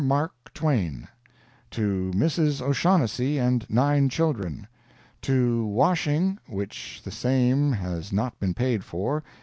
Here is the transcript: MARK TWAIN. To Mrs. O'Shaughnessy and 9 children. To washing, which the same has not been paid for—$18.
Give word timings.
MARK 0.03 0.51
TWAIN. 0.55 1.07
To 1.69 2.11
Mrs. 2.15 2.59
O'Shaughnessy 2.59 3.37
and 3.37 3.69
9 3.69 4.09
children. 4.09 4.65
To 5.21 5.63
washing, 5.67 6.39
which 6.47 7.01
the 7.03 7.11
same 7.11 7.73
has 7.73 8.11
not 8.11 8.39
been 8.39 8.55
paid 8.55 8.83
for—$18. 8.83 9.23